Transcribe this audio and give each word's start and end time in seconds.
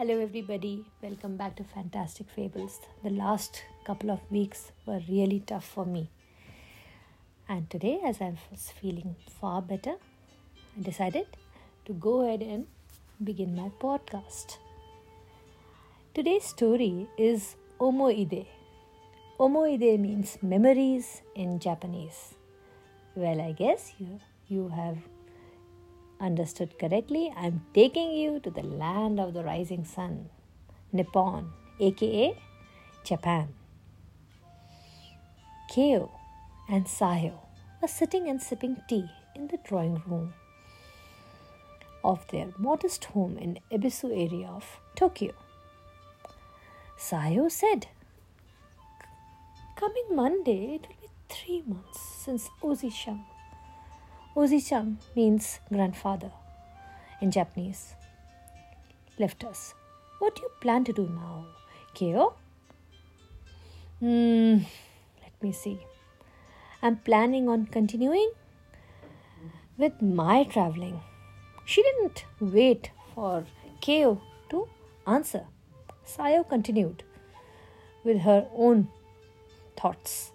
Hello, 0.00 0.16
everybody. 0.20 0.84
Welcome 1.02 1.36
back 1.36 1.56
to 1.56 1.64
Fantastic 1.64 2.28
Fables. 2.30 2.78
The 3.02 3.10
last 3.10 3.64
couple 3.84 4.12
of 4.12 4.20
weeks 4.30 4.70
were 4.86 5.00
really 5.08 5.40
tough 5.44 5.64
for 5.64 5.84
me. 5.84 6.08
And 7.48 7.68
today, 7.68 7.98
as 8.04 8.20
I 8.20 8.34
was 8.48 8.70
feeling 8.80 9.16
far 9.40 9.60
better, 9.60 9.94
I 10.78 10.82
decided 10.82 11.26
to 11.86 11.94
go 11.94 12.20
ahead 12.20 12.42
and 12.42 12.68
begin 13.24 13.56
my 13.56 13.72
podcast. 13.80 14.58
Today's 16.14 16.44
story 16.44 17.08
is 17.18 17.56
Omoide. 17.80 18.46
Omoide 19.40 19.98
means 19.98 20.38
memories 20.40 21.22
in 21.34 21.58
Japanese. 21.58 22.34
Well, 23.16 23.40
I 23.40 23.50
guess 23.50 23.94
you, 23.98 24.20
you 24.46 24.68
have 24.68 24.98
understood 26.20 26.78
correctly, 26.78 27.32
I'm 27.36 27.64
taking 27.74 28.12
you 28.12 28.40
to 28.40 28.50
the 28.50 28.62
land 28.62 29.20
of 29.20 29.34
the 29.34 29.44
rising 29.44 29.84
sun, 29.84 30.30
Nippon, 30.92 31.52
aka 31.80 32.36
Japan. 33.04 33.54
Keo 35.68 36.10
and 36.68 36.86
Sayo 36.86 37.38
are 37.82 37.88
sitting 37.88 38.28
and 38.28 38.40
sipping 38.42 38.76
tea 38.88 39.08
in 39.36 39.48
the 39.48 39.58
drawing 39.58 40.02
room 40.06 40.34
of 42.02 42.26
their 42.28 42.48
modest 42.58 43.04
home 43.06 43.36
in 43.38 43.58
Ebisu 43.70 44.10
area 44.10 44.48
of 44.48 44.80
Tokyo. 44.94 45.32
Sayo 46.98 47.50
said, 47.50 47.86
Coming 49.76 50.08
Monday, 50.16 50.74
it 50.74 50.88
will 50.88 50.96
be 51.00 51.08
three 51.28 51.62
months 51.66 52.00
since 52.00 52.48
Oji-chan 52.62 53.24
Oji-chan 54.38 54.98
means 55.16 55.58
grandfather 55.68 56.30
in 57.20 57.32
Japanese. 57.32 57.96
Left 59.18 59.42
us. 59.42 59.74
What 60.20 60.36
do 60.36 60.42
you 60.42 60.50
plan 60.60 60.84
to 60.84 60.92
do 60.92 61.08
now, 61.08 61.46
Keo? 61.92 62.34
Hmm, 63.98 64.58
let 65.22 65.42
me 65.42 65.50
see. 65.50 65.80
I'm 66.82 66.98
planning 66.98 67.48
on 67.48 67.66
continuing 67.66 68.30
with 69.76 70.00
my 70.00 70.44
traveling. 70.44 71.00
She 71.64 71.82
didn't 71.82 72.24
wait 72.38 72.92
for 73.16 73.44
Keo 73.80 74.22
to 74.50 74.68
answer. 75.04 75.46
Sayo 76.06 76.48
continued 76.48 77.02
with 78.04 78.20
her 78.20 78.46
own 78.54 78.86
thoughts. 79.76 80.30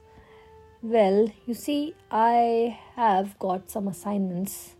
Well, 0.85 1.31
you 1.45 1.53
see, 1.53 1.95
I 2.11 2.77
have 2.97 3.39
got 3.39 3.71
some 3.71 3.87
assignments 3.87 4.75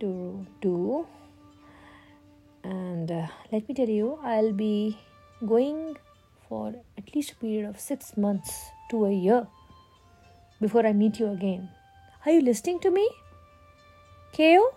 to 0.00 0.44
do, 0.60 1.06
and 2.64 3.08
uh, 3.08 3.28
let 3.52 3.68
me 3.68 3.74
tell 3.76 3.88
you, 3.88 4.18
I'll 4.20 4.52
be 4.52 4.98
going 5.46 5.96
for 6.48 6.74
at 6.98 7.14
least 7.14 7.30
a 7.30 7.36
period 7.36 7.68
of 7.68 7.78
six 7.78 8.16
months 8.16 8.70
to 8.90 9.04
a 9.04 9.12
year 9.12 9.46
before 10.60 10.84
I 10.84 10.92
meet 10.92 11.20
you 11.20 11.28
again. 11.28 11.68
Are 12.26 12.32
you 12.32 12.40
listening 12.40 12.80
to 12.80 12.90
me? 12.90 13.08
Keo? 14.32 14.74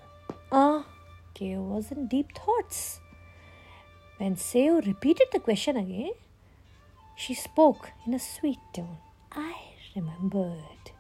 Ah, 0.52 0.86
Keo 1.34 1.64
was 1.64 1.92
in 1.92 2.06
deep 2.06 2.38
thoughts. 2.38 3.00
When 4.18 4.36
Sayo 4.36 4.86
repeated 4.86 5.30
the 5.31 5.40
question 5.40 5.75
again, 5.75 6.14
she 7.16 7.34
spoke 7.34 7.90
in 8.06 8.14
a 8.14 8.20
sweet 8.20 8.59
tone. 8.75 8.98
I 9.31 9.67
remembered 10.00 10.92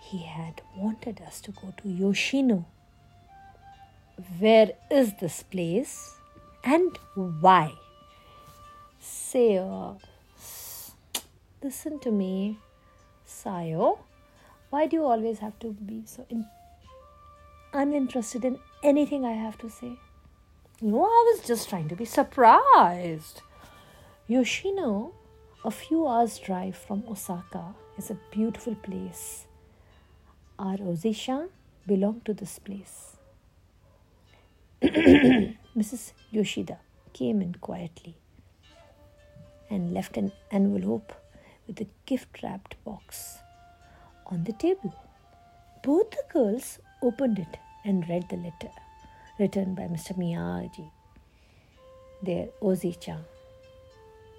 he 0.00 0.18
had 0.18 0.62
wanted 0.76 1.20
us 1.20 1.40
to 1.42 1.52
go 1.52 1.72
to 1.78 1.88
Yoshino. 1.88 2.64
Where 4.38 4.72
is 4.90 5.14
this 5.20 5.42
place 5.42 6.16
and 6.64 6.98
why? 7.14 7.72
Sayo, 9.00 10.00
listen 11.62 11.98
to 12.00 12.10
me, 12.10 12.58
Sayo. 13.26 13.98
Why 14.70 14.86
do 14.86 14.96
you 14.96 15.04
always 15.04 15.38
have 15.40 15.58
to 15.60 15.72
be 15.72 16.02
so 16.06 16.24
in- 16.30 16.46
uninterested 17.72 18.44
in 18.44 18.58
anything 18.82 19.24
I 19.24 19.32
have 19.32 19.58
to 19.58 19.68
say? 19.68 19.92
No, 20.80 21.04
I 21.04 21.32
was 21.32 21.46
just 21.46 21.68
trying 21.68 21.88
to 21.88 21.96
be 21.96 22.04
surprised. 22.04 23.42
Yoshino, 24.28 25.12
a 25.64 25.70
few 25.70 26.06
hours' 26.06 26.38
drive 26.38 26.76
from 26.76 27.04
Osaka, 27.08 27.74
is 27.98 28.10
a 28.10 28.16
beautiful 28.30 28.74
place. 28.74 29.46
Our 30.58 30.76
Oji-chan 30.76 31.48
belonged 31.86 32.24
to 32.26 32.34
this 32.34 32.58
place. 32.58 33.16
Mrs. 34.82 36.12
Yoshida 36.30 36.78
came 37.12 37.40
in 37.42 37.54
quietly 37.54 38.16
and 39.70 39.94
left 39.94 40.16
an 40.16 40.32
envelope 40.50 41.12
with 41.66 41.80
a 41.80 41.86
gift 42.06 42.42
wrapped 42.42 42.82
box 42.84 43.38
on 44.26 44.44
the 44.44 44.52
table. 44.52 44.94
Both 45.82 46.10
the 46.10 46.24
girls 46.32 46.78
opened 47.02 47.38
it 47.38 47.58
and 47.84 48.08
read 48.08 48.28
the 48.28 48.36
letter 48.36 48.70
written 49.38 49.74
by 49.74 49.82
Mr. 49.84 50.16
Miyagi, 50.16 50.90
their 52.22 52.48
Ozi-chan. 52.60 53.24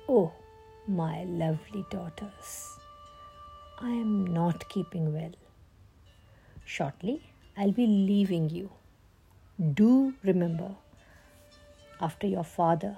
Oh, 0.07 0.31
my 0.87 1.23
lovely 1.23 1.85
daughters. 1.89 2.72
I 3.79 3.89
am 3.89 4.27
not 4.27 4.69
keeping 4.69 5.13
well. 5.13 5.31
Shortly, 6.65 7.21
I'll 7.57 7.71
be 7.71 7.85
leaving 7.87 8.49
you. 8.49 8.69
Do 9.73 10.13
remember, 10.23 10.75
after 11.99 12.27
your 12.27 12.43
father, 12.43 12.97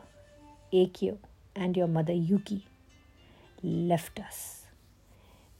Akio, 0.74 1.18
and 1.56 1.76
your 1.76 1.88
mother, 1.88 2.14
Yuki, 2.14 2.66
left 3.64 4.20
us, 4.20 4.66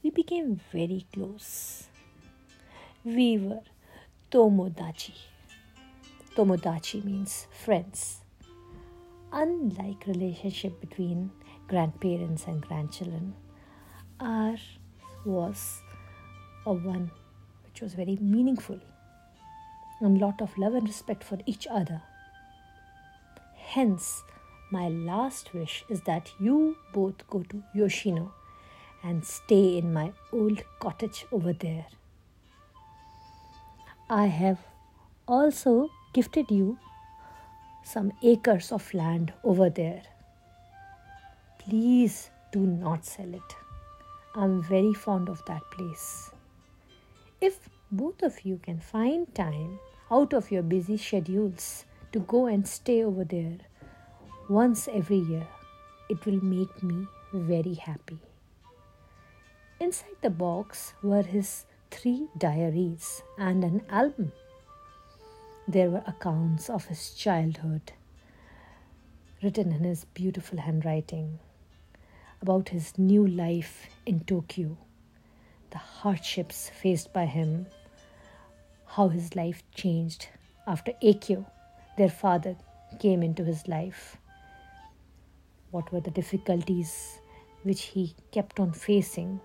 we 0.02 0.10
became 0.10 0.60
very 0.72 1.06
close. 1.12 1.88
We 3.04 3.38
were 3.38 3.62
Tomodachi. 4.30 5.14
Tomodachi 6.36 7.02
means 7.04 7.46
friends. 7.50 8.20
Unlike 9.32 10.06
relationship 10.06 10.80
between 10.80 11.30
grandparents 11.66 12.44
and 12.46 12.60
grandchildren, 12.60 13.34
our 14.20 14.56
was 15.26 15.82
a 16.64 16.72
one 16.72 17.10
which 17.64 17.80
was 17.80 17.94
very 17.94 18.16
meaningful 18.20 18.80
and 20.00 20.20
lot 20.20 20.40
of 20.40 20.56
love 20.56 20.74
and 20.74 20.86
respect 20.86 21.24
for 21.24 21.38
each 21.46 21.66
other. 21.66 22.02
Hence, 23.54 24.22
my 24.70 24.88
last 24.88 25.52
wish 25.54 25.84
is 25.88 26.00
that 26.02 26.30
you 26.38 26.76
both 26.92 27.26
go 27.28 27.42
to 27.44 27.62
Yoshino 27.74 28.32
and 29.02 29.24
stay 29.24 29.78
in 29.78 29.92
my 29.92 30.12
old 30.32 30.62
cottage 30.80 31.26
over 31.32 31.52
there. 31.52 31.86
I 34.08 34.26
have 34.26 34.58
also 35.26 35.90
gifted 36.12 36.50
you 36.50 36.78
some 37.84 38.12
acres 38.22 38.72
of 38.72 38.92
land 38.94 39.32
over 39.44 39.70
there. 39.70 40.02
Please 41.58 42.30
do 42.52 42.60
not 42.60 43.04
sell 43.04 43.34
it. 43.34 43.65
I'm 44.38 44.62
very 44.62 44.92
fond 44.92 45.30
of 45.30 45.42
that 45.46 45.62
place. 45.70 46.30
If 47.40 47.70
both 47.90 48.22
of 48.22 48.44
you 48.44 48.58
can 48.62 48.80
find 48.80 49.34
time 49.34 49.78
out 50.10 50.34
of 50.34 50.50
your 50.50 50.62
busy 50.62 50.98
schedules 50.98 51.86
to 52.12 52.20
go 52.20 52.44
and 52.44 52.68
stay 52.68 53.02
over 53.02 53.24
there 53.24 53.56
once 54.50 54.88
every 54.88 55.16
year, 55.16 55.46
it 56.10 56.26
will 56.26 56.44
make 56.44 56.82
me 56.82 57.06
very 57.32 57.74
happy. 57.74 58.18
Inside 59.80 60.16
the 60.20 60.28
box 60.28 60.92
were 61.02 61.22
his 61.22 61.64
three 61.90 62.28
diaries 62.36 63.22
and 63.38 63.64
an 63.64 63.86
album. 63.88 64.32
There 65.66 65.88
were 65.88 66.04
accounts 66.06 66.68
of 66.68 66.84
his 66.84 67.14
childhood 67.14 67.92
written 69.42 69.72
in 69.72 69.84
his 69.84 70.04
beautiful 70.04 70.58
handwriting 70.58 71.38
about 72.42 72.68
his 72.68 72.96
new 72.98 73.26
life 73.26 73.86
in 74.04 74.20
Tokyo, 74.20 74.76
the 75.70 75.78
hardships 75.78 76.70
faced 76.70 77.12
by 77.12 77.26
him, 77.26 77.66
how 78.86 79.08
his 79.08 79.34
life 79.34 79.62
changed 79.74 80.28
after 80.66 80.92
Akio, 81.02 81.44
their 81.96 82.08
father, 82.08 82.56
came 83.00 83.22
into 83.22 83.44
his 83.44 83.66
life, 83.68 84.16
what 85.70 85.92
were 85.92 86.00
the 86.00 86.10
difficulties 86.10 87.18
which 87.62 87.82
he 87.82 88.14
kept 88.30 88.60
on 88.60 88.72
facing 88.72 89.40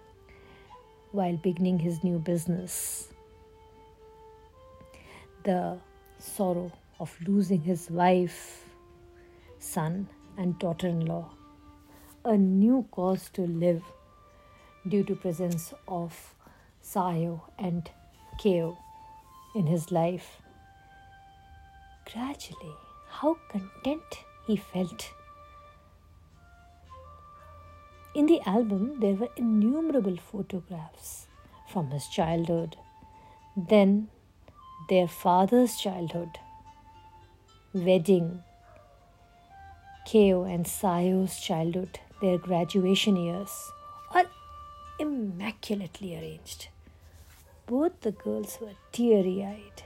while 1.12 1.38
beginning 1.38 1.80
his 1.80 2.04
new 2.04 2.20
business, 2.20 3.08
the 5.44 5.78
sorrow 6.20 6.72
of 7.00 7.16
losing 7.28 7.62
his 7.62 7.90
wife, 7.90 8.66
son, 9.60 10.08
and 10.38 10.58
daughter 10.60 10.88
in 10.88 11.06
law 11.06 11.30
a 12.24 12.38
new 12.38 12.86
cause 12.92 13.30
to 13.34 13.42
live 13.42 13.84
due 14.88 15.04
to 15.04 15.16
presence 15.16 15.74
of 15.88 16.36
Sayo 16.84 17.42
and 17.58 17.90
Keo 18.40 18.78
in 19.56 19.68
his 19.68 19.92
life. 19.92 20.42
Gradually, 22.12 22.76
how 23.10 23.38
content 23.50 24.02
he 24.46 24.56
felt. 24.56 25.12
In 28.14 28.26
the 28.26 28.42
album, 28.46 29.00
there 29.00 29.14
were 29.14 29.30
innumerable 29.38 30.18
photographs 30.18 31.28
from 31.72 31.92
his 31.92 32.08
childhood, 32.08 32.76
then 33.56 34.10
their 34.90 35.08
father's 35.08 35.78
childhood, 35.78 36.38
wedding, 37.74 38.44
Keo 40.06 40.44
and 40.44 40.66
Sayo's 40.66 41.40
childhood, 41.40 42.00
their 42.22 42.38
graduation 42.38 43.16
years, 43.16 43.72
all 44.14 44.26
immaculately 45.00 46.16
arranged. 46.16 46.68
Both 47.66 48.02
the 48.02 48.12
girls 48.12 48.60
were 48.62 48.76
teary 48.92 49.44
eyed. 49.44 49.84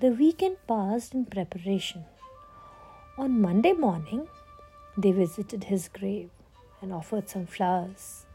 The 0.00 0.10
weekend 0.10 0.58
passed 0.66 1.14
in 1.14 1.26
preparation. 1.26 2.04
On 3.18 3.40
Monday 3.40 3.72
morning, 3.72 4.28
they 4.96 5.12
visited 5.12 5.64
his 5.64 5.88
grave 5.88 6.30
and 6.80 6.92
offered 6.92 7.28
some 7.28 7.46
flowers. 7.46 8.26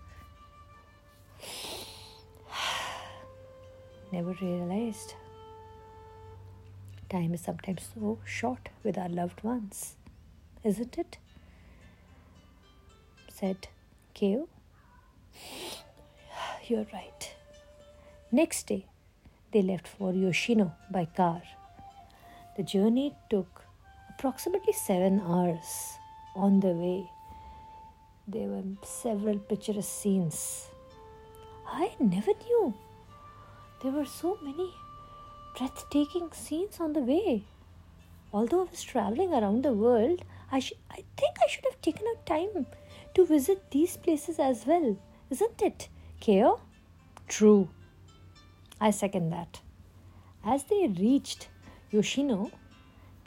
Never 4.12 4.34
realized 4.42 5.13
time 7.10 7.34
is 7.34 7.42
sometimes 7.42 7.90
so 7.94 8.19
short 8.24 8.69
with 8.84 8.98
our 8.98 9.10
loved 9.10 9.44
ones, 9.44 9.95
isn't 10.63 10.98
it? 10.98 11.18
Said 13.39 13.68
Keo. 14.13 14.47
You're 16.68 16.88
right. 16.94 17.33
Next 18.31 18.68
day, 18.68 18.86
they 19.53 19.62
left 19.62 19.88
for 19.88 20.13
Yoshino 20.13 20.74
by 20.91 21.06
car. 21.06 21.41
The 22.57 22.63
journey 22.63 23.15
took 23.30 23.63
approximately 24.09 24.74
seven 24.74 25.21
hours. 25.21 25.94
On 26.36 26.59
the 26.59 26.74
way, 26.81 27.09
there 28.27 28.47
were 28.47 28.63
several 28.83 29.39
picturesque 29.39 29.89
scenes. 30.01 30.68
I 31.65 31.92
never 32.00 32.31
knew 32.44 32.74
there 33.81 33.92
were 33.92 34.06
so 34.06 34.38
many 34.42 34.74
breathtaking 35.57 36.30
scenes 36.33 36.80
on 36.80 36.94
the 36.94 37.00
way. 37.00 37.44
Although 38.31 38.62
I 38.62 38.71
was 38.71 38.83
traveling 38.83 39.33
around 39.33 39.63
the 39.63 39.74
world, 39.74 40.24
I, 40.51 40.59
sh- 40.59 40.74
I 40.92 41.03
think 41.18 41.38
I 41.44 41.47
should 41.47 41.65
have 41.65 41.81
taken 41.81 42.06
out 42.07 42.25
time 42.25 42.68
to 43.15 43.25
visit 43.25 43.71
these 43.71 43.97
places 43.97 44.39
as 44.39 44.65
well, 44.65 44.97
isn't 45.29 45.61
it, 45.61 45.89
Keo? 46.19 46.59
True. 47.27 47.69
I 48.81 48.91
second 48.91 49.29
that. 49.31 49.61
As 50.44 50.63
they 50.65 50.88
reached 50.88 51.50
Yoshino, 51.91 52.51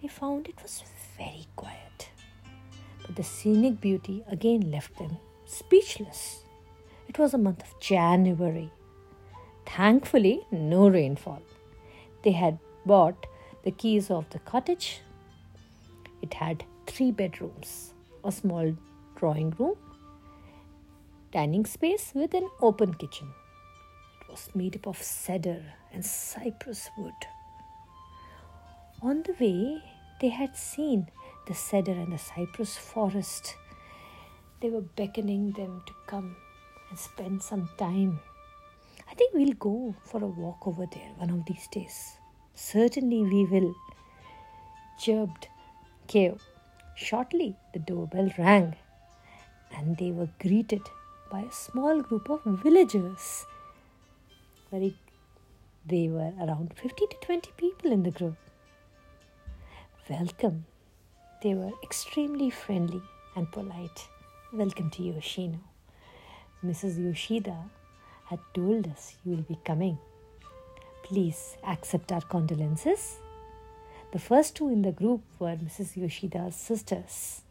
they 0.00 0.08
found 0.08 0.48
it 0.48 0.62
was 0.62 0.82
very 1.16 1.46
quiet. 1.56 2.10
But 3.04 3.16
the 3.16 3.22
scenic 3.22 3.80
beauty 3.80 4.24
again 4.28 4.70
left 4.70 4.96
them 4.98 5.18
speechless. 5.44 6.44
It 7.08 7.18
was 7.18 7.34
a 7.34 7.38
month 7.38 7.62
of 7.62 7.80
January. 7.80 8.70
Thankfully, 9.66 10.46
no 10.50 10.88
rainfall. 10.88 11.42
They 12.22 12.32
had 12.32 12.58
bought 12.86 13.26
the 13.64 13.70
keys 13.70 14.10
of 14.10 14.28
the 14.30 14.38
cottage. 14.40 15.00
It 16.22 16.34
had 16.34 16.64
three 16.86 17.10
bedrooms, 17.10 17.92
a 18.24 18.32
small 18.32 18.74
drawing 19.22 19.54
room, 19.56 19.76
dining 21.30 21.64
space 21.64 22.10
with 22.12 22.34
an 22.34 22.48
open 22.60 22.92
kitchen. 22.94 23.28
It 24.20 24.28
was 24.28 24.48
made 24.52 24.74
up 24.74 24.88
of 24.88 25.00
cedar 25.00 25.62
and 25.92 26.04
cypress 26.04 26.90
wood. 26.98 27.20
On 29.00 29.22
the 29.22 29.36
way, 29.38 29.80
they 30.20 30.30
had 30.30 30.56
seen 30.56 31.06
the 31.46 31.54
cedar 31.54 31.92
and 31.92 32.12
the 32.12 32.18
cypress 32.18 32.76
forest. 32.76 33.54
They 34.60 34.70
were 34.70 34.88
beckoning 35.02 35.52
them 35.52 35.82
to 35.86 35.92
come 36.08 36.34
and 36.90 36.98
spend 36.98 37.44
some 37.44 37.70
time. 37.78 38.18
I 39.08 39.14
think 39.14 39.34
we'll 39.34 39.54
go 39.70 39.94
for 40.04 40.24
a 40.24 40.26
walk 40.26 40.66
over 40.66 40.86
there 40.92 41.12
one 41.18 41.30
of 41.30 41.46
these 41.46 41.68
days. 41.68 42.16
Certainly 42.56 43.22
we 43.22 43.44
will, 43.44 43.72
chirped 44.98 45.48
Keo. 46.08 46.38
Shortly, 46.96 47.54
the 47.72 47.78
doorbell 47.78 48.32
rang, 48.36 48.74
and 49.76 49.96
they 49.96 50.10
were 50.10 50.28
greeted 50.40 50.82
by 51.30 51.40
a 51.40 51.52
small 51.52 52.00
group 52.00 52.28
of 52.28 52.42
villagers. 52.44 53.46
Very, 54.70 54.96
they 55.86 56.08
were 56.08 56.32
around 56.40 56.74
15 56.76 57.08
to 57.08 57.16
20 57.20 57.50
people 57.56 57.92
in 57.92 58.02
the 58.02 58.10
group. 58.10 58.36
Welcome. 60.08 60.64
They 61.42 61.54
were 61.54 61.72
extremely 61.82 62.50
friendly 62.50 63.02
and 63.34 63.50
polite. 63.50 64.08
Welcome 64.52 64.90
to 64.90 65.02
Yoshino. 65.02 65.58
Mrs. 66.64 67.02
Yoshida 67.02 67.56
had 68.26 68.38
told 68.54 68.86
us 68.88 69.16
you 69.24 69.32
will 69.32 69.42
be 69.42 69.58
coming. 69.64 69.98
Please 71.02 71.56
accept 71.66 72.12
our 72.12 72.20
condolences. 72.20 73.18
The 74.12 74.18
first 74.18 74.54
two 74.56 74.68
in 74.68 74.82
the 74.82 74.92
group 74.92 75.22
were 75.38 75.56
Mrs. 75.56 75.96
Yoshida's 75.96 76.54
sisters, 76.54 77.42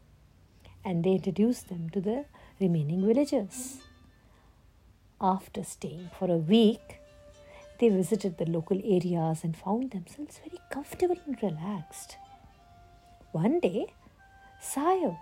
and 0.84 1.04
they 1.04 1.12
introduced 1.12 1.68
them 1.68 1.90
to 1.90 2.00
the 2.00 2.24
remaining 2.60 3.06
villagers. 3.06 3.78
After 5.20 5.62
staying 5.62 6.10
for 6.18 6.30
a 6.30 6.36
week, 6.36 6.98
they 7.78 7.88
visited 7.88 8.38
the 8.38 8.46
local 8.46 8.80
areas 8.84 9.44
and 9.44 9.56
found 9.56 9.90
themselves 9.92 10.38
very 10.38 10.60
comfortable 10.70 11.16
and 11.26 11.40
relaxed. 11.42 12.16
One 13.32 13.60
day, 13.60 13.86
Sayo 14.62 15.16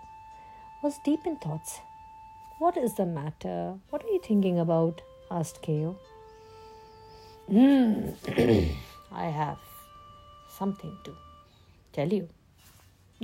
was 0.83 0.99
deep 1.05 1.25
in 1.25 1.37
thoughts. 1.37 1.79
What 2.59 2.77
is 2.77 2.95
the 2.95 3.05
matter? 3.05 3.75
What 3.89 4.03
are 4.03 4.09
you 4.09 4.21
thinking 4.23 4.59
about? 4.59 5.01
asked 5.31 5.61
Keo. 5.61 5.97
Mm, 7.49 8.13
I 9.11 9.25
have 9.25 9.59
something 10.57 10.95
to 11.05 11.15
tell 11.93 12.11
you. 12.11 12.27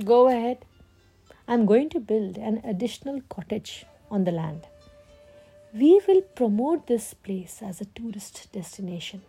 Go 0.04 0.28
ahead. 0.28 0.64
I'm 1.50 1.64
going 1.64 1.88
to 1.90 1.98
build 1.98 2.36
an 2.36 2.60
additional 2.62 3.22
cottage 3.30 3.86
on 4.10 4.24
the 4.24 4.32
land. 4.32 4.66
We 5.72 5.98
will 6.06 6.20
promote 6.20 6.86
this 6.86 7.14
place 7.14 7.60
as 7.62 7.80
a 7.80 7.86
tourist 7.86 8.52
destination 8.52 9.22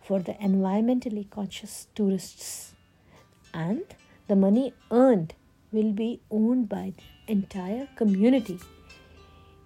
for 0.00 0.20
the 0.20 0.34
environmentally 0.34 1.28
conscious 1.28 1.88
tourists 1.96 2.72
and 3.52 3.82
the 4.28 4.36
money 4.36 4.74
earned 4.92 5.34
will 5.72 5.90
be 5.90 6.20
owned 6.30 6.68
by 6.68 6.92
the 6.96 7.32
entire 7.32 7.88
community. 7.96 8.60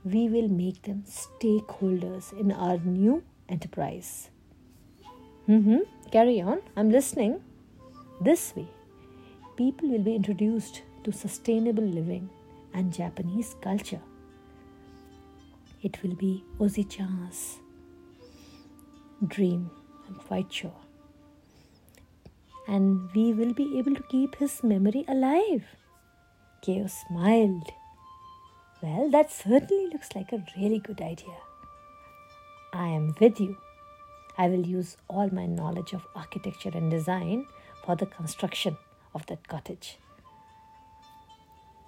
We 0.03 0.31
will 0.31 0.49
make 0.49 0.83
them 0.83 1.05
stakeholders 1.07 2.33
in 2.33 2.51
our 2.51 2.79
new 2.79 3.23
enterprise. 3.47 4.31
Mm-hmm. 5.47 5.81
Carry 6.11 6.41
on. 6.41 6.63
I'm 6.77 6.91
listening. 6.91 7.43
This 8.23 8.57
way, 8.57 8.69
people 9.57 9.91
will 9.91 10.03
be 10.03 10.15
introduced 10.15 10.81
to 11.05 11.13
sustainable 11.13 11.85
living 11.85 12.29
and 12.75 12.93
Japanese 12.93 13.57
culture. 13.61 14.01
It 15.83 16.03
will 16.03 16.15
be 16.15 16.45
Oji-chan's 16.59 17.59
dream, 19.27 19.71
I'm 20.09 20.15
quite 20.17 20.53
sure 20.53 20.73
and 22.71 23.11
we 23.15 23.33
will 23.33 23.53
be 23.53 23.79
able 23.79 23.95
to 23.95 24.03
keep 24.05 24.37
his 24.37 24.63
memory 24.63 25.05
alive. 25.09 25.65
Keo 26.63 26.87
smiled. 26.87 27.71
Well, 28.83 29.11
that 29.11 29.33
certainly 29.33 29.89
looks 29.93 30.15
like 30.15 30.33
a 30.33 30.45
really 30.57 30.79
good 30.79 31.01
idea. 31.01 31.39
I 32.73 32.87
am 32.89 33.15
with 33.21 33.41
you. 33.41 33.57
I 34.39 34.49
will 34.49 34.65
use 34.65 34.97
all 35.09 35.29
my 35.31 35.47
knowledge 35.47 35.93
of 35.93 36.07
architecture 36.15 36.71
and 36.73 36.91
design 36.91 37.47
for 37.85 37.97
the 37.97 38.07
construction 38.07 38.77
of 39.15 39.27
that 39.27 39.49
cottage. 39.49 39.99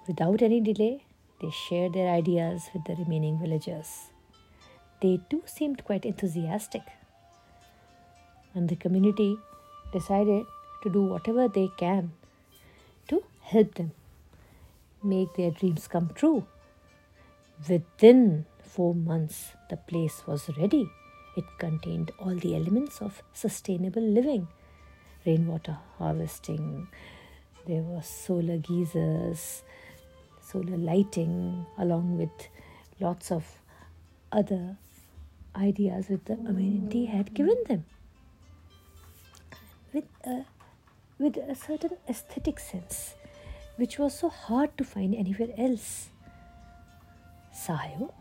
Without 0.07 0.41
any 0.41 0.59
delay, 0.59 1.05
they 1.41 1.49
shared 1.49 1.93
their 1.93 2.09
ideas 2.13 2.69
with 2.73 2.83
the 2.85 2.95
remaining 2.95 3.39
villagers. 3.39 4.09
They 5.01 5.19
too 5.29 5.43
seemed 5.45 5.83
quite 5.83 6.05
enthusiastic. 6.05 6.81
And 8.53 8.69
the 8.69 8.75
community 8.75 9.37
decided 9.91 10.45
to 10.83 10.89
do 10.89 11.03
whatever 11.03 11.47
they 11.47 11.69
can 11.77 12.11
to 13.07 13.23
help 13.41 13.75
them 13.75 13.91
make 15.03 15.33
their 15.35 15.51
dreams 15.51 15.87
come 15.87 16.11
true. 16.13 16.45
Within 17.67 18.45
four 18.61 18.93
months, 18.93 19.53
the 19.69 19.77
place 19.77 20.23
was 20.25 20.49
ready. 20.57 20.89
It 21.35 21.45
contained 21.59 22.11
all 22.19 22.35
the 22.35 22.55
elements 22.55 23.01
of 23.01 23.23
sustainable 23.33 24.01
living 24.01 24.47
rainwater 25.25 25.77
harvesting, 25.97 26.87
there 27.65 27.81
were 27.81 28.01
solar 28.01 28.57
geysers, 28.57 29.63
solar 30.43 30.77
lighting, 30.77 31.65
along 31.77 32.17
with 32.17 32.47
lots 32.99 33.31
of 33.31 33.45
other 34.31 34.77
ideas 35.55 36.09
which 36.09 36.25
the 36.25 36.35
community 36.35 37.05
had 37.05 37.33
given 37.33 37.57
them. 37.67 37.85
With 39.93 40.05
a 40.25 40.45
with 41.19 41.37
a 41.37 41.55
certain 41.55 41.97
aesthetic 42.09 42.59
sense. 42.59 43.15
which 43.75 43.97
was 43.97 44.17
so 44.19 44.29
hard 44.29 44.77
to 44.77 44.83
find 44.83 45.15
anywhere 45.15 45.49
else. 45.57 46.09
Sayo 47.51 48.11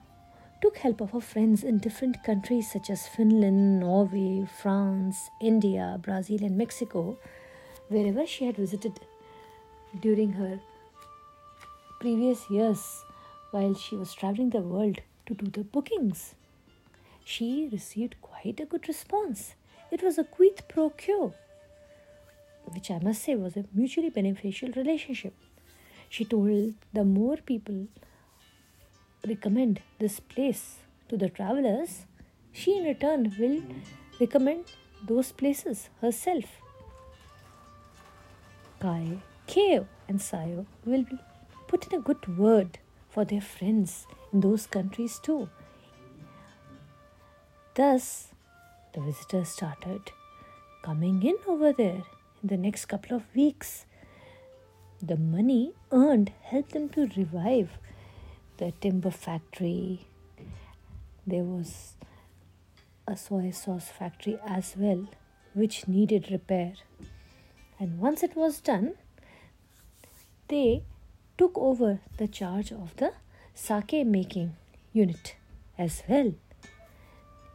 took 0.62 0.78
help 0.78 1.00
of 1.00 1.10
her 1.10 1.20
friends 1.20 1.64
in 1.64 1.78
different 1.78 2.22
countries 2.24 2.70
such 2.72 2.88
as 2.88 3.06
Finland, 3.08 3.80
Norway, 3.80 4.46
France, 4.62 5.30
India, 5.40 5.98
Brazil, 6.00 6.44
and 6.44 6.56
Mexico, 6.56 7.18
wherever 7.88 8.26
she 8.26 8.46
had 8.46 8.56
visited 8.56 9.00
during 10.00 10.32
her 10.32 10.60
previous 12.02 12.50
years 12.50 13.04
while 13.52 13.75
she 13.75 13.94
was 13.94 14.12
traveling 14.12 14.50
the 14.50 14.61
world 14.61 14.99
to 15.25 15.35
do 15.35 15.47
the 15.56 15.62
bookings. 15.62 16.35
She 17.25 17.68
received 17.71 18.16
quite 18.21 18.59
a 18.59 18.64
good 18.64 18.88
response. 18.88 19.54
It 19.92 20.02
was 20.02 20.18
a 20.18 20.25
quid 20.25 20.62
pro 20.68 20.90
quo, 20.90 21.32
which 22.75 22.90
I 22.90 22.99
must 22.99 23.23
say 23.23 23.37
was 23.37 23.56
a 23.56 23.64
mutually 23.73 24.11
beneficial 24.11 24.71
relationship. 24.75 25.32
She 26.09 26.25
told 26.25 26.75
the 26.92 27.04
more 27.04 27.37
people 27.37 27.87
recommend 29.28 29.80
this 30.00 30.18
place 30.18 30.78
to 31.09 31.16
the 31.16 31.28
travelers, 31.28 32.06
she 32.50 32.78
in 32.78 32.85
return 32.85 33.32
will 33.38 33.62
recommend 34.21 34.64
those 35.06 35.30
places 35.30 35.88
herself. 36.00 36.47
Kai, 38.80 39.18
Keo, 39.47 39.87
and 40.09 40.18
Sayo 40.18 40.66
will 40.85 41.04
put 41.72 41.86
in 41.86 41.98
a 41.98 42.02
good 42.02 42.36
word 42.36 42.78
for 43.08 43.24
their 43.24 43.40
friends 43.40 44.06
in 44.30 44.40
those 44.40 44.66
countries 44.66 45.18
too. 45.18 45.48
Thus, 47.74 48.28
the 48.92 49.00
visitors 49.00 49.48
started 49.48 50.12
coming 50.82 51.22
in 51.22 51.36
over 51.46 51.72
there 51.72 52.02
in 52.42 52.48
the 52.52 52.58
next 52.58 52.84
couple 52.84 53.16
of 53.16 53.22
weeks. 53.34 53.86
The 55.00 55.16
money 55.16 55.72
earned 55.90 56.32
helped 56.42 56.72
them 56.72 56.90
to 56.90 57.08
revive 57.16 57.70
the 58.58 58.72
timber 58.82 59.10
factory. 59.10 60.08
There 61.26 61.44
was 61.44 61.94
a 63.08 63.16
soy 63.16 63.50
sauce 63.50 63.88
factory 63.88 64.38
as 64.46 64.74
well, 64.76 65.08
which 65.54 65.88
needed 65.88 66.30
repair. 66.30 66.74
And 67.80 67.98
once 67.98 68.22
it 68.22 68.36
was 68.36 68.60
done, 68.60 68.92
they 70.48 70.82
took 71.42 71.58
over 71.58 71.99
the 72.18 72.28
charge 72.28 72.70
of 72.70 72.90
the 72.99 73.11
sake 73.52 74.06
making 74.06 74.54
unit 74.92 75.34
as 75.76 76.04
well. 76.08 76.28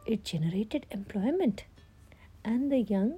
It 0.04 0.26
generated 0.30 0.84
employment, 0.90 1.64
and 2.44 2.70
the 2.70 2.80
young 2.80 3.14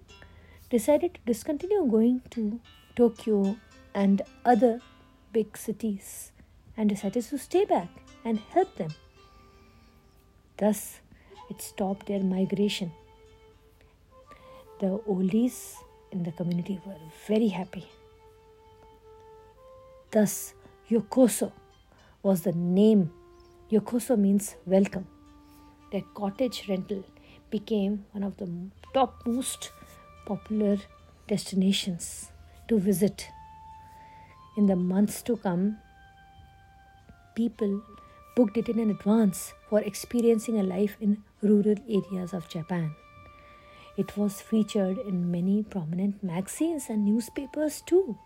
decided 0.75 1.15
to 1.15 1.21
discontinue 1.27 1.91
going 1.95 2.23
to 2.37 2.61
Tokyo 2.95 3.57
and 3.95 4.23
other 4.45 4.81
big 5.33 5.57
cities 5.57 6.31
and 6.77 6.89
decided 6.89 7.25
to 7.25 7.39
stay 7.47 7.65
back 7.65 7.89
and 8.25 8.39
help 8.55 8.77
them. 8.77 8.95
Thus, 10.57 11.01
it 11.49 11.61
stopped 11.61 12.07
their 12.07 12.23
migration. 12.23 12.93
The 14.79 15.01
oldies 15.15 15.75
in 16.13 16.23
the 16.23 16.31
community 16.31 16.81
were 16.87 17.03
very 17.27 17.49
happy. 17.49 17.87
Thus, 20.13 20.55
Yokoso 20.91 21.53
was 22.21 22.43
the 22.43 22.51
name. 22.51 23.13
Yokoso 23.71 24.19
means 24.19 24.57
welcome. 24.67 25.07
Their 25.93 26.03
cottage 26.15 26.65
rental 26.69 27.05
became 27.49 28.07
one 28.11 28.25
of 28.25 28.37
the 28.39 28.51
top 28.93 29.23
most 29.25 29.71
popular 30.27 30.79
destinations 31.29 32.33
to 32.67 32.81
visit. 32.81 33.29
In 34.57 34.67
the 34.67 34.75
months 34.75 35.23
to 35.23 35.37
come, 35.37 35.79
people 37.37 37.83
booked 38.35 38.57
it 38.57 38.69
in 38.69 38.91
advance 38.91 39.53
for 39.69 39.81
experiencing 39.83 40.59
a 40.59 40.65
life 40.65 40.97
in 41.01 41.23
rural 41.41 41.77
areas 41.89 42.35
of 42.35 42.49
Japan. 42.49 42.97
It 43.97 44.17
was 44.17 44.41
featured 44.41 44.99
in 44.99 45.31
many 45.31 45.63
prominent 45.63 46.21
magazines 46.25 46.87
and 46.89 47.05
newspapers 47.05 47.81
too. 47.81 48.19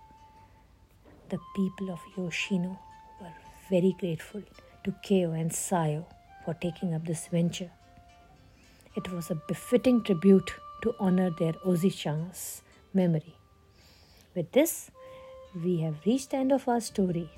The 1.31 1.39
people 1.57 1.91
of 1.91 2.01
Yoshino 2.17 2.79
were 3.21 3.33
very 3.71 3.97
grateful 3.99 4.43
to 4.85 4.95
Keo 5.03 5.33
and 5.33 5.51
Sayo 5.51 6.05
for 6.45 6.55
taking 6.55 6.95
up 6.95 7.07
this 7.07 7.27
venture. 7.29 7.71
It 8.95 9.11
was 9.11 9.31
a 9.31 9.35
befitting 9.35 10.03
tribute 10.03 10.53
to 10.83 10.95
honor 11.01 11.31
their 11.31 11.55
Oji-chan's 11.65 12.63
memory. 12.93 13.35
With 14.35 14.53
this, 14.53 14.91
we 15.65 15.81
have 15.81 15.97
reached 16.05 16.31
the 16.31 16.37
end 16.37 16.53
of 16.53 16.69
our 16.69 16.81
story. 16.81 17.31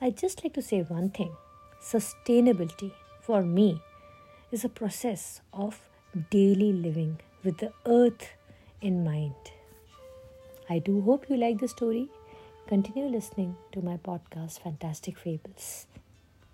I'd 0.00 0.16
just 0.16 0.42
like 0.42 0.54
to 0.54 0.62
say 0.62 0.82
one 0.82 1.10
thing 1.10 1.36
sustainability 1.82 2.92
for 3.20 3.42
me 3.42 3.80
is 4.50 4.64
a 4.64 4.68
process 4.68 5.40
of 5.52 5.80
daily 6.30 6.72
living 6.72 7.20
with 7.44 7.58
the 7.58 7.72
earth 7.84 8.30
in 8.80 9.04
mind. 9.04 9.34
I 10.68 10.78
do 10.78 11.00
hope 11.02 11.26
you 11.28 11.36
like 11.36 11.58
the 11.60 11.68
story. 11.68 12.08
Continue 12.66 13.06
listening 13.06 13.54
to 13.70 13.80
my 13.80 13.96
podcast, 13.96 14.58
Fantastic 14.60 15.16
Fables. 15.16 15.86